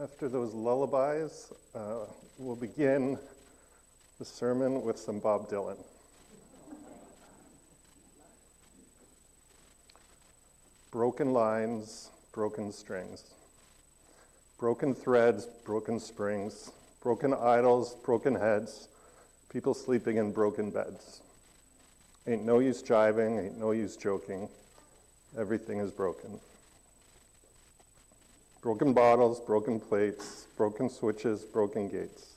[0.00, 2.04] After those lullabies, uh,
[2.38, 3.18] we'll begin
[4.20, 5.76] the sermon with some Bob Dylan.
[10.92, 13.24] Broken lines, broken strings,
[14.56, 16.70] broken threads, broken springs,
[17.02, 18.86] broken idols, broken heads,
[19.52, 21.22] people sleeping in broken beds.
[22.28, 24.48] Ain't no use jiving, ain't no use joking.
[25.36, 26.38] Everything is broken.
[28.60, 32.34] Broken bottles, broken plates, broken switches, broken gates.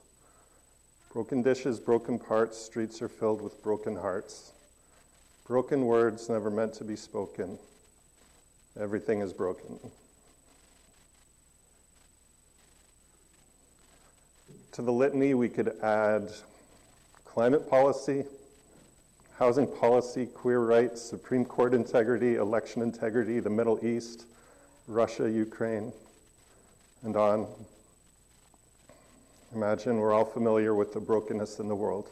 [1.12, 4.52] Broken dishes, broken parts, streets are filled with broken hearts.
[5.48, 7.58] Broken words never meant to be spoken.
[8.80, 9.80] Everything is broken.
[14.74, 16.30] To the litany, we could add
[17.26, 18.24] climate policy,
[19.38, 24.26] housing policy, queer rights, Supreme Court integrity, election integrity, the Middle East,
[24.88, 25.92] Russia, Ukraine,
[27.04, 27.48] and on.
[29.54, 32.08] Imagine we're all familiar with the brokenness in the world.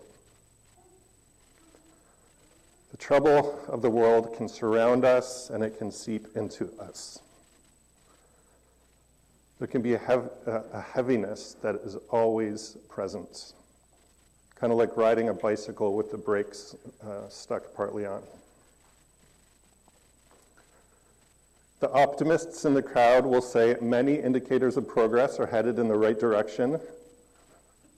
[2.91, 7.19] The trouble of the world can surround us and it can seep into us.
[9.59, 13.53] There can be a, hev- a heaviness that is always present
[14.59, 18.21] kind of like riding a bicycle with the brakes uh, stuck partly on.
[21.79, 25.97] The optimists in the crowd will say many indicators of progress are headed in the
[25.97, 26.79] right direction.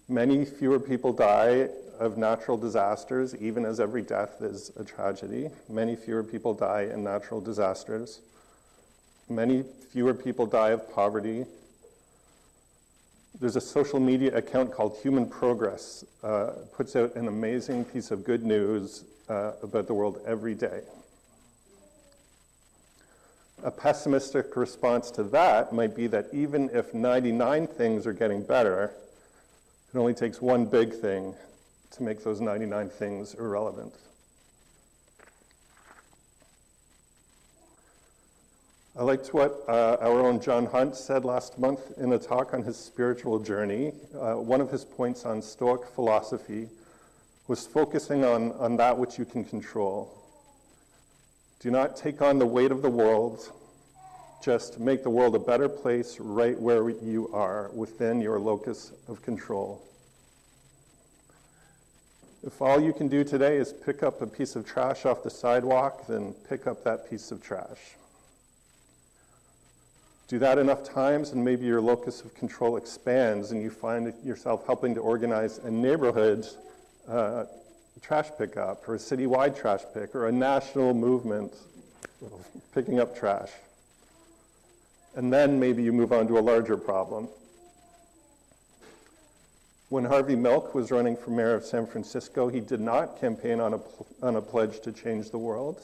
[0.07, 5.49] Many fewer people die of natural disasters, even as every death is a tragedy.
[5.69, 8.19] Many fewer people die in natural disasters.
[9.29, 11.45] Many fewer people die of poverty,
[13.39, 18.23] there's a social media account called Human Progress, uh, puts out an amazing piece of
[18.23, 20.81] good news uh, about the world every day.
[23.63, 28.91] A pessimistic response to that might be that even if 99 things are getting better,
[29.93, 31.35] it only takes one big thing
[31.91, 33.93] to make those 99 things irrelevant.
[38.97, 42.63] I liked what uh, our own John Hunt said last month in a talk on
[42.63, 43.93] his spiritual journey.
[44.19, 46.67] Uh, one of his points on Stoic philosophy
[47.47, 50.20] was focusing on, on that which you can control.
[51.61, 53.51] Do not take on the weight of the world,
[54.43, 59.21] just make the world a better place right where you are within your locus of
[59.21, 59.79] control.
[62.43, 65.29] If all you can do today is pick up a piece of trash off the
[65.29, 67.95] sidewalk, then pick up that piece of trash.
[70.27, 74.65] Do that enough times, and maybe your locus of control expands, and you find yourself
[74.65, 76.47] helping to organize a neighborhood
[77.07, 77.45] uh,
[77.99, 81.53] trash pickup, or a citywide trash pick, or a national movement
[82.21, 83.51] of picking up trash.
[85.15, 87.27] And then maybe you move on to a larger problem.
[89.89, 93.73] When Harvey Milk was running for mayor of San Francisco, he did not campaign on
[93.73, 93.79] a,
[94.21, 95.81] on a pledge to change the world.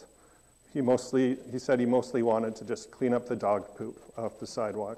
[0.74, 4.40] He mostly, he said he mostly wanted to just clean up the dog poop off
[4.40, 4.98] the sidewalk.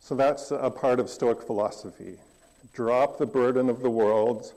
[0.00, 2.18] So that's a part of Stoic philosophy.
[2.72, 4.52] Drop the burden of the world,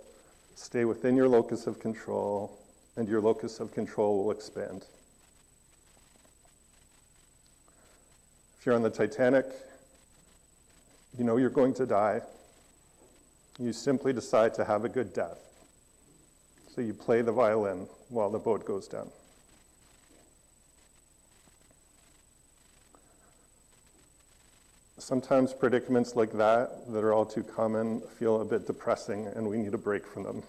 [0.56, 2.58] stay within your locus of control,
[2.96, 4.86] and your locus of control will expand.
[8.58, 9.46] If you're on the Titanic,
[11.18, 12.22] you know you're going to die.
[13.60, 15.40] You simply decide to have a good death.
[16.74, 19.10] So you play the violin while the boat goes down.
[25.06, 29.56] Sometimes predicaments like that, that are all too common, feel a bit depressing and we
[29.56, 30.42] need a break from them.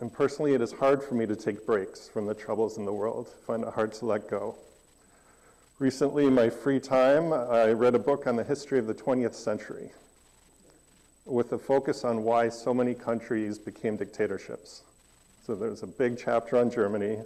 [0.00, 2.92] And personally, it is hard for me to take breaks from the troubles in the
[2.92, 3.28] world.
[3.30, 4.56] I find it hard to let go.
[5.78, 9.34] Recently, in my free time, I read a book on the history of the 20th
[9.34, 9.90] century
[11.26, 14.84] with a focus on why so many countries became dictatorships.
[15.46, 17.18] So there's a big chapter on Germany,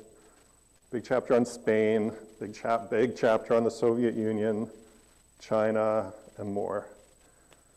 [0.91, 2.11] big chapter on Spain,
[2.41, 4.69] big, chap- big chapter on the Soviet Union,
[5.41, 6.87] China, and more.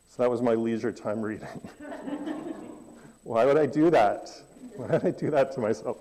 [0.10, 1.48] So that was my leisure time reading.
[3.24, 4.30] why would I do that?
[4.76, 5.98] Why would I do that to myself?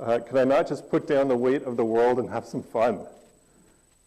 [0.00, 2.62] Uh, could I not just put down the weight of the world and have some
[2.62, 3.06] fun?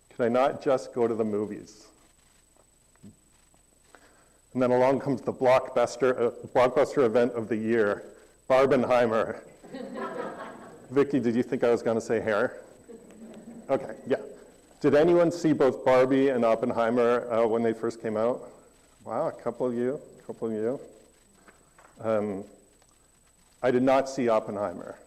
[0.09, 1.87] Could I not just go to the movies?
[4.53, 8.03] And then along comes the blockbuster, uh, blockbuster event of the year,
[8.49, 9.39] Barbenheimer.
[10.91, 12.61] Vicky, did you think I was going to say hair?
[13.69, 14.17] Okay, yeah.
[14.83, 18.41] Did anyone see both Barbie and Oppenheimer uh, when they first came out?
[19.05, 20.77] Wow, a couple of you, a couple of you.
[22.01, 22.43] Um,
[23.61, 24.99] I did not see Oppenheimer.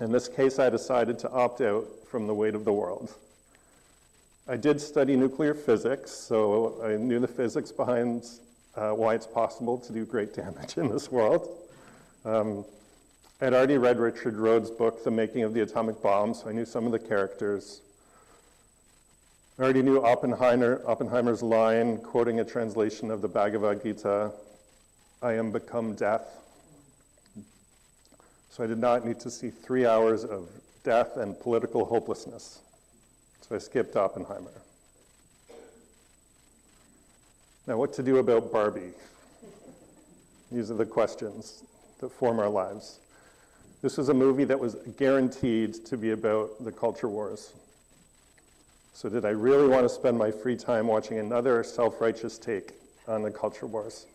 [0.00, 3.12] In this case, I decided to opt out from the weight of the world.
[4.46, 8.24] I did study nuclear physics, so I knew the physics behind
[8.76, 11.48] uh, why it's possible to do great damage in this world.
[12.24, 12.64] Um,
[13.40, 16.64] I'd already read Richard Rhodes' book, The Making of the Atomic Bomb, so I knew
[16.64, 17.80] some of the characters.
[19.58, 24.30] I already knew Oppenheimer, Oppenheimer's line, quoting a translation of the Bhagavad Gita,
[25.20, 26.28] I am become death.
[28.50, 30.48] So I did not need to see three hours of
[30.84, 32.60] death and political hopelessness.
[33.40, 34.62] So I skipped Oppenheimer.
[37.66, 38.92] Now, what to do about Barbie?
[40.52, 41.64] These are the questions
[41.98, 43.00] that form our lives.
[43.82, 47.54] This was a movie that was guaranteed to be about the culture wars.
[48.98, 52.72] So, did I really want to spend my free time watching another self righteous take
[53.06, 54.06] on the culture wars?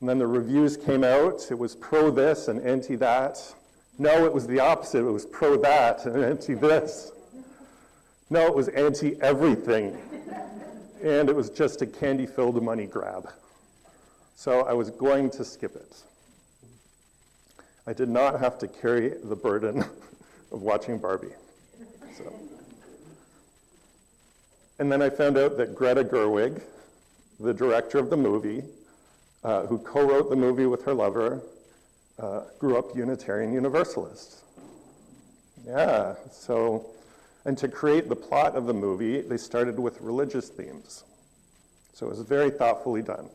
[0.00, 1.52] And then the reviews came out.
[1.52, 3.38] It was pro this and anti that.
[3.96, 5.06] No, it was the opposite.
[5.06, 7.12] It was pro that and anti this.
[8.28, 9.96] No, it was anti everything.
[11.00, 13.30] and it was just a candy filled money grab.
[14.34, 15.96] So I was going to skip it.
[17.86, 19.84] I did not have to carry the burden
[20.50, 21.36] of watching Barbie.
[22.18, 22.34] So.
[24.80, 26.62] And then I found out that Greta Gerwig,
[27.38, 28.64] the director of the movie,
[29.44, 31.42] uh, who co wrote the movie with her lover,
[32.18, 34.42] uh, grew up Unitarian Universalist.
[35.66, 36.86] Yeah, so
[37.44, 41.04] and to create the plot of the movie, they started with religious themes.
[41.92, 43.28] So it was very thoughtfully done.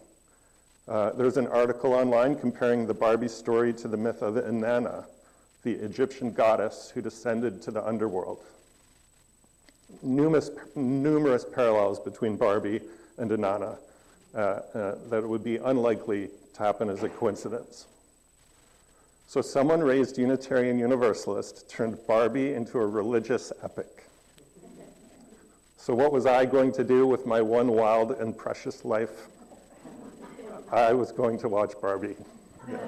[0.88, 5.06] Uh, there's an article online comparing the Barbie story to the myth of Inanna,
[5.62, 8.40] the Egyptian goddess who descended to the underworld.
[10.02, 12.82] Numerous, numerous parallels between Barbie
[13.18, 13.78] and Inanna
[14.34, 17.88] uh, uh, that would be unlikely to happen as a coincidence.
[19.28, 24.08] So someone raised Unitarian Universalist turned Barbie into a religious epic.
[25.78, 29.28] So what was I going to do with my one wild and precious life?
[30.72, 32.16] I was going to watch Barbie.
[32.70, 32.78] Yeah.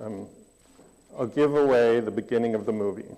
[0.00, 0.26] Um,
[1.16, 3.14] I'll give away the beginning of the movie.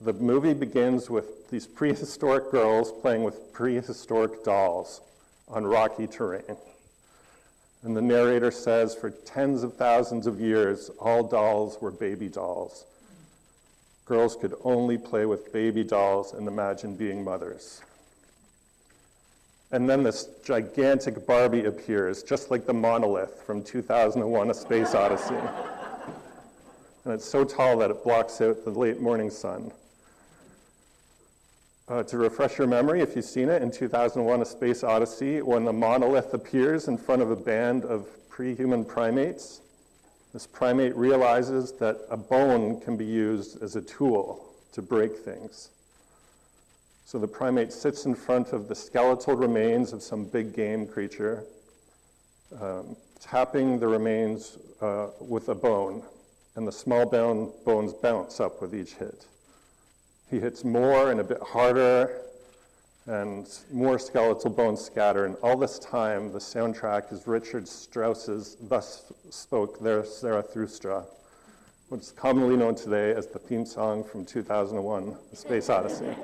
[0.00, 5.00] The movie begins with these prehistoric girls playing with prehistoric dolls
[5.48, 6.56] on rocky terrain.
[7.82, 12.84] And the narrator says, for tens of thousands of years, all dolls were baby dolls.
[14.04, 17.82] Girls could only play with baby dolls and imagine being mothers.
[19.72, 25.34] And then this gigantic Barbie appears, just like the monolith from 2001 A Space Odyssey.
[27.04, 29.72] and it's so tall that it blocks out the late morning sun.
[31.88, 35.64] Uh, to refresh your memory, if you've seen it, in 2001 A Space Odyssey, when
[35.64, 39.62] the monolith appears in front of a band of pre human primates,
[40.34, 45.70] this primate realizes that a bone can be used as a tool to break things.
[47.06, 51.44] So the primate sits in front of the skeletal remains of some big game creature,
[52.60, 56.02] um, tapping the remains uh, with a bone,
[56.54, 59.24] and the small bone, bones bounce up with each hit.
[60.30, 62.20] He hits more and a bit harder,
[63.06, 65.24] and more skeletal bones scatter.
[65.24, 71.04] And all this time, the soundtrack is Richard Strauss's Thus Spoke There Zarathustra,
[71.88, 76.14] what's commonly known today as the theme song from 2001, The Space Odyssey.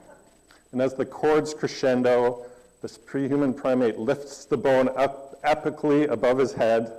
[0.72, 2.46] and as the chords crescendo,
[2.80, 6.90] this pre-human primate lifts the bone up epically above his head,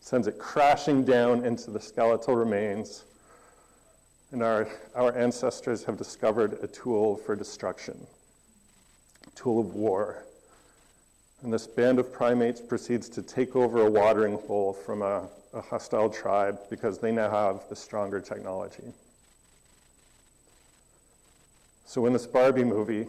[0.00, 3.04] sends it crashing down into the skeletal remains,
[4.34, 7.96] and our, our ancestors have discovered a tool for destruction,
[9.28, 10.24] a tool of war.
[11.44, 15.60] And this band of primates proceeds to take over a watering hole from a, a
[15.60, 18.92] hostile tribe because they now have the stronger technology.
[21.86, 23.06] So in this Barbie movie,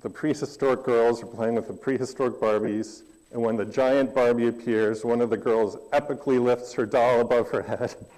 [0.00, 5.04] the prehistoric girls are playing with the prehistoric Barbies, and when the giant Barbie appears,
[5.04, 7.94] one of the girls epically lifts her doll above her head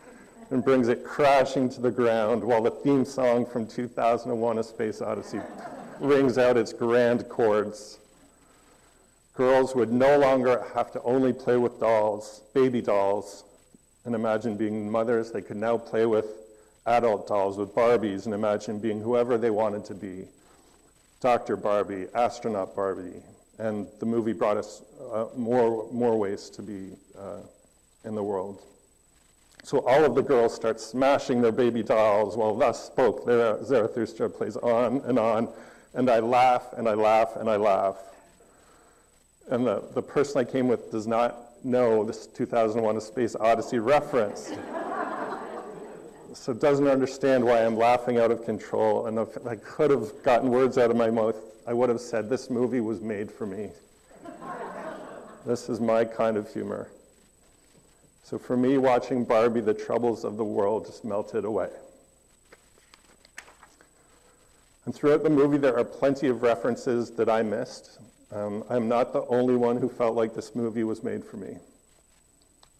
[0.50, 5.00] and brings it crashing to the ground while the theme song from 2001 A Space
[5.00, 5.40] Odyssey
[6.00, 7.98] rings out its grand chords.
[9.34, 13.44] Girls would no longer have to only play with dolls, baby dolls,
[14.04, 15.30] and imagine being mothers.
[15.30, 16.26] They could now play with
[16.86, 20.26] adult dolls, with Barbies, and imagine being whoever they wanted to be
[21.20, 21.56] Dr.
[21.56, 23.22] Barbie, astronaut Barbie.
[23.58, 27.40] And the movie brought us uh, more, more ways to be uh,
[28.04, 28.62] in the world.
[29.62, 34.56] So all of the girls start smashing their baby dolls while thus spoke Zarathustra plays
[34.56, 35.48] on and on.
[35.94, 37.96] And I laugh and I laugh and I laugh.
[39.50, 43.78] And the, the person I came with does not know this 2001 A Space Odyssey
[43.78, 44.52] reference.
[46.32, 49.06] so doesn't understand why I'm laughing out of control.
[49.06, 51.36] And if I could have gotten words out of my mouth,
[51.66, 53.70] I would have said, This movie was made for me.
[55.44, 56.90] this is my kind of humor.
[58.22, 61.70] So for me, watching Barbie, the troubles of the world just melted away.
[64.84, 67.98] And throughout the movie, there are plenty of references that I missed.
[68.32, 71.56] Um, I'm not the only one who felt like this movie was made for me.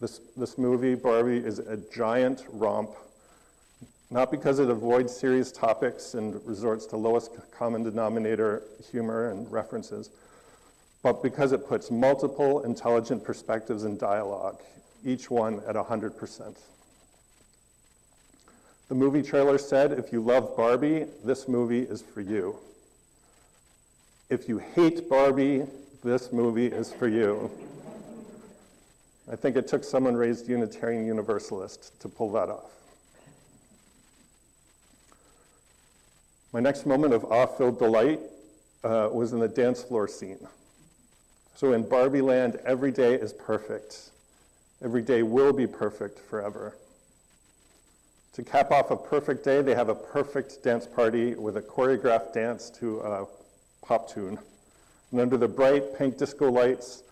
[0.01, 2.91] This, this movie, Barbie, is a giant romp,
[4.11, 10.11] not because it avoids serious topics and resorts to lowest common denominator humor and references,
[11.03, 14.61] but because it puts multiple intelligent perspectives in dialogue,
[15.05, 16.57] each one at 100%.
[18.89, 22.57] The movie trailer said, if you love Barbie, this movie is for you.
[24.29, 25.65] If you hate Barbie,
[26.03, 27.51] this movie is for you.
[29.31, 32.71] I think it took someone raised Unitarian Universalist to pull that off.
[36.53, 38.19] My next moment of awe filled delight
[38.83, 40.49] uh, was in the dance floor scene.
[41.55, 44.11] So in Barbie Land, every day is perfect.
[44.83, 46.77] Every day will be perfect forever.
[48.35, 52.33] To cap off a perfect day, they have a perfect dance party with a choreographed
[52.33, 53.27] dance to a
[53.85, 54.39] pop tune.
[55.11, 57.03] And under the bright pink disco lights,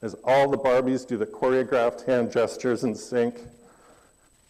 [0.00, 3.40] as all the Barbies do the choreographed hand gestures in sync,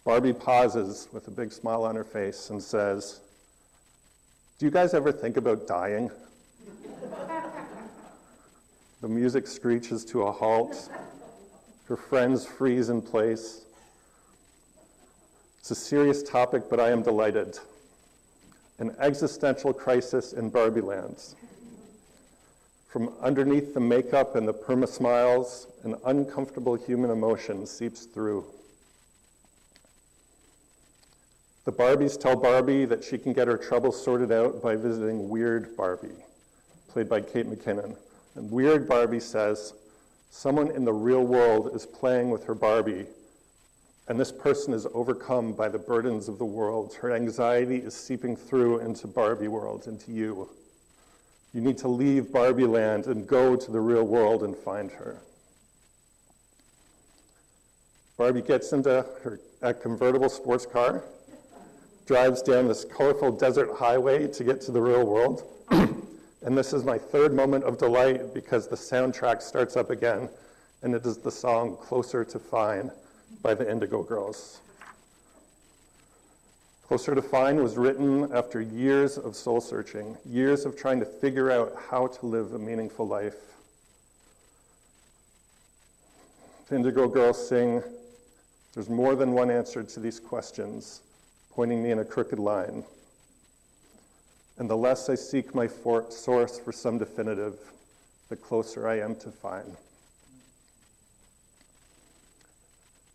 [0.05, 3.19] Barbie pauses with a big smile on her face and says,
[4.57, 6.11] Do you guys ever think about dying?
[9.01, 10.89] the music screeches to a halt.
[11.89, 13.65] Her friends freeze in place.
[15.59, 17.57] It's a serious topic, but I am delighted.
[18.77, 21.35] An existential crisis in Barbie lands.
[22.87, 28.45] From underneath the makeup and the perma smiles, an uncomfortable human emotion seeps through.
[31.65, 35.75] The Barbies tell Barbie that she can get her troubles sorted out by visiting Weird
[35.75, 36.23] Barbie,
[36.87, 37.95] played by Kate McKinnon.
[38.35, 39.73] And Weird Barbie says,
[40.29, 43.07] Someone in the real world is playing with her Barbie,
[44.07, 46.93] and this person is overcome by the burdens of the world.
[46.93, 50.49] Her anxiety is seeping through into Barbie world, into you.
[51.53, 55.21] You need to leave Barbie land and go to the real world and find her.
[58.17, 61.03] Barbie gets into her a convertible sports car,
[62.05, 65.43] drives down this colorful desert highway to get to the real world.
[66.41, 70.29] And this is my third moment of delight because the soundtrack starts up again,
[70.81, 72.91] and it is the song Closer to Fine
[73.41, 74.61] by the Indigo Girls.
[76.87, 81.51] Closer to Fine was written after years of soul searching, years of trying to figure
[81.51, 83.35] out how to live a meaningful life.
[86.69, 87.83] The Indigo Girls sing,
[88.73, 91.01] There's more than one answer to these questions,
[91.51, 92.83] pointing me in a crooked line.
[94.59, 97.57] And the less I seek my for- source for some definitive,
[98.27, 99.75] the closer I am to fine.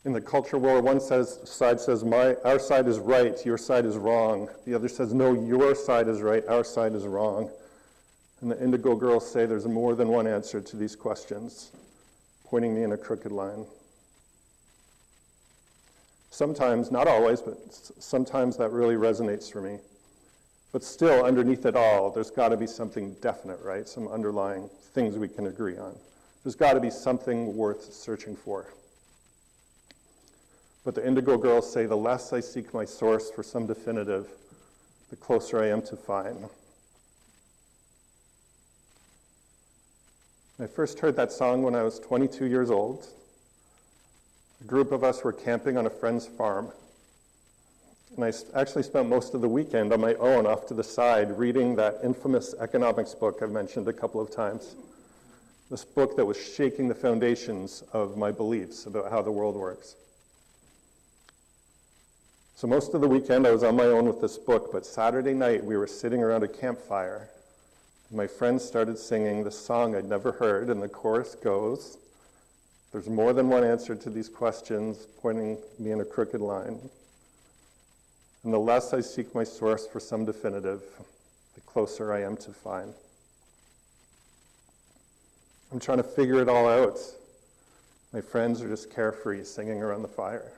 [0.07, 3.85] In the culture war, one says, side says, my, our side is right, your side
[3.85, 4.49] is wrong.
[4.67, 7.51] The other says, no, your side is right, our side is wrong.
[8.41, 11.73] And the indigo girls say there's more than one answer to these questions,
[12.45, 13.65] pointing me in a crooked line.
[16.31, 19.79] Sometimes, not always, but sometimes that really resonates for me.
[20.75, 23.89] But still, underneath it all, there's got to be something definite, right?
[23.89, 25.97] Some underlying things we can agree on.
[26.43, 28.67] There's got to be something worth searching for.
[30.85, 34.27] But the Indigo Girls say the less I seek my source for some definitive,
[35.11, 36.45] the closer I am to fine.
[40.61, 43.07] I first heard that song when I was 22 years old.
[44.61, 46.73] A group of us were camping on a friend's farm.
[48.17, 51.37] And I actually spent most of the weekend on my own off to the side
[51.37, 54.77] reading that infamous economics book I've mentioned a couple of times.
[55.69, 59.97] This book that was shaking the foundations of my beliefs about how the world works.
[62.55, 65.35] So, most of the weekend I was on my own with this book, but Saturday
[65.35, 67.29] night we were sitting around a campfire.
[68.13, 71.99] My friends started singing the song I'd never heard, and the chorus goes
[72.93, 76.79] There's more than one answer to these questions, pointing me in a crooked line.
[78.45, 80.83] And the less I seek my source for some definitive,
[81.55, 82.93] the closer I am to fine.
[85.73, 86.99] I'm trying to figure it all out.
[88.13, 90.53] My friends are just carefree, singing around the fire.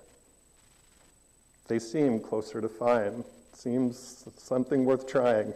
[1.69, 3.25] They seem closer to fine.
[3.53, 5.55] Seems something worth trying.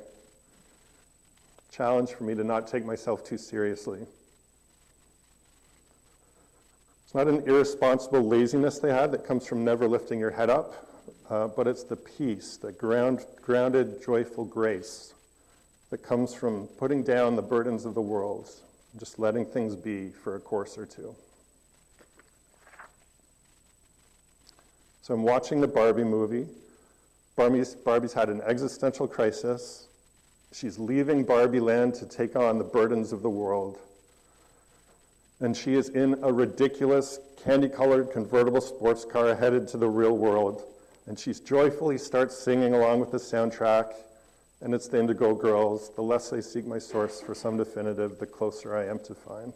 [1.70, 4.00] Challenge for me to not take myself too seriously.
[7.04, 10.89] It's not an irresponsible laziness they had that comes from never lifting your head up.
[11.30, 15.14] Uh, but it's the peace, the ground, grounded, joyful grace
[15.90, 18.50] that comes from putting down the burdens of the world,
[18.99, 21.14] just letting things be for a course or two.
[25.02, 26.46] So I'm watching the Barbie movie.
[27.37, 29.87] Barbie's, Barbie's had an existential crisis.
[30.52, 33.78] She's leaving Barbie land to take on the burdens of the world.
[35.40, 40.16] And she is in a ridiculous, candy colored convertible sports car headed to the real
[40.16, 40.64] world.
[41.11, 43.95] And she joyfully starts singing along with the soundtrack.
[44.61, 45.90] And it's the Indigo Girls.
[45.97, 49.52] The less I seek my source for some definitive, the closer I am to fine.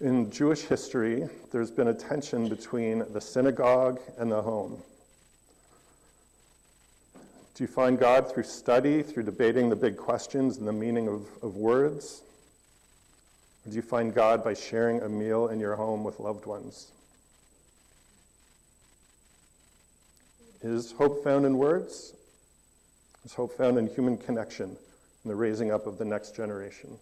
[0.00, 4.82] In Jewish history, there's been a tension between the synagogue and the home.
[7.54, 11.26] Do you find God through study, through debating the big questions and the meaning of,
[11.42, 12.22] of words?
[13.66, 16.92] Or do you find God by sharing a meal in your home with loved ones?
[20.62, 22.14] Is hope found in words?
[23.24, 26.96] Is hope found in human connection and the raising up of the next generation?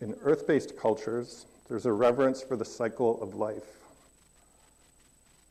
[0.00, 3.64] In earth based cultures, there's a reverence for the cycle of life.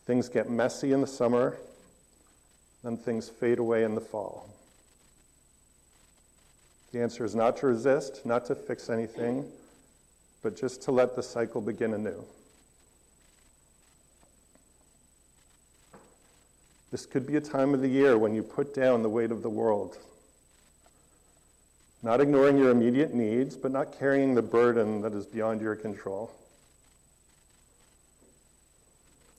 [0.05, 1.57] Things get messy in the summer,
[2.83, 4.47] then things fade away in the fall.
[6.93, 9.45] The answer is not to resist, not to fix anything,
[10.41, 12.23] but just to let the cycle begin anew.
[16.91, 19.41] This could be a time of the year when you put down the weight of
[19.41, 19.97] the world.
[22.03, 26.31] Not ignoring your immediate needs, but not carrying the burden that is beyond your control.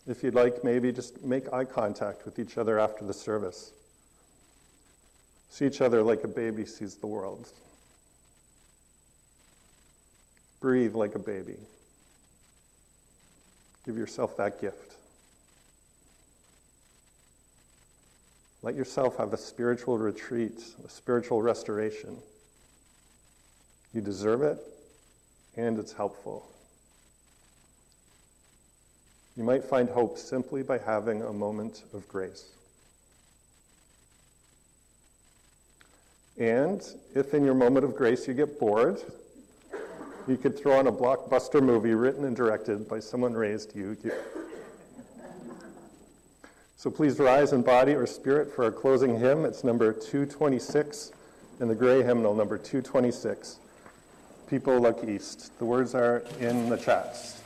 [0.08, 3.72] If you'd like, maybe just make eye contact with each other after the service.
[5.48, 7.48] See each other like a baby sees the world.
[10.60, 11.56] Breathe like a baby.
[13.84, 14.95] Give yourself that gift.
[18.62, 22.16] Let yourself have a spiritual retreat, a spiritual restoration.
[23.92, 24.58] You deserve it,
[25.56, 26.48] and it's helpful.
[29.36, 32.46] You might find hope simply by having a moment of grace.
[36.38, 36.82] And
[37.14, 39.00] if in your moment of grace UU get bored,
[40.26, 43.96] you could throw on a blockbuster movie written and directed by someone raised you.
[46.78, 49.46] So please rise in body or spirit for our closing hymn.
[49.46, 51.10] It's number 226
[51.58, 53.56] in the gray hymnal, number 226.
[54.46, 55.58] People look east.
[55.58, 57.40] The words are in the chats.